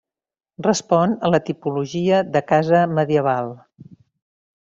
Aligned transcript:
Respon 0.67 1.11
a 1.27 1.31
la 1.33 1.39
tipologia 1.49 2.23
de 2.37 2.43
casa 2.53 2.81
medieval. 3.01 3.53